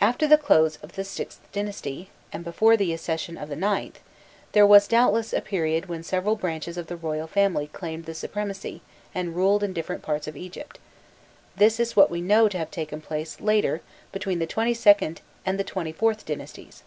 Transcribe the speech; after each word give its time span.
After 0.00 0.26
the 0.26 0.36
close 0.36 0.74
of 0.82 0.94
the 0.96 1.04
VIth 1.04 1.38
dynasty, 1.52 2.10
and 2.32 2.42
before 2.42 2.76
the 2.76 2.92
accession 2.92 3.38
of 3.38 3.48
the 3.48 3.54
IXth, 3.54 3.98
there 4.50 4.66
was, 4.66 4.88
doubtless, 4.88 5.32
a 5.32 5.40
period 5.40 5.86
when 5.86 6.02
several 6.02 6.34
branches 6.34 6.76
of 6.76 6.88
the 6.88 6.96
royal 6.96 7.28
family 7.28 7.68
claimed 7.68 8.06
the 8.06 8.12
supremacy 8.14 8.82
and 9.14 9.36
ruled 9.36 9.62
in 9.62 9.72
different 9.72 10.02
parts 10.02 10.26
of 10.26 10.36
Egypt: 10.36 10.80
this 11.54 11.78
is 11.78 11.94
what 11.94 12.10
we 12.10 12.20
know 12.20 12.48
to 12.48 12.58
have 12.58 12.72
taken 12.72 13.00
place 13.00 13.40
later 13.40 13.82
between 14.10 14.40
the 14.40 14.48
XXIInd 14.48 15.18
and 15.46 15.60
the 15.60 15.64
XXIVth 15.64 16.24
dynasties. 16.26 16.82